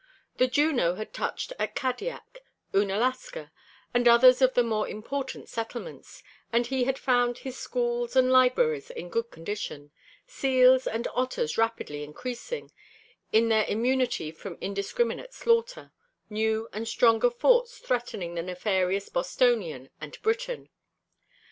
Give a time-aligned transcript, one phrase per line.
[0.37, 2.39] The Juno had touched at Kadiak,
[2.73, 3.51] Oonalaska,
[3.93, 8.89] and others of the more important settlements, and he had found his schools and libraries
[8.89, 9.91] in good condition,
[10.25, 12.71] seals and otters rapidly increasing,
[13.31, 15.91] in their immunity from indiscriminate slaughter,
[16.31, 20.69] new and stronger forts threatening the nefarious Bostonian and Briton.